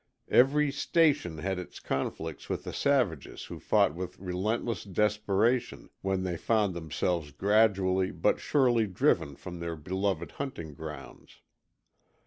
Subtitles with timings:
[0.31, 6.37] Every "station" had its conflicts with the savages who fought with relentless desperation when they
[6.37, 11.41] found themselves gradually but surely driven from their beloved hunting grounds.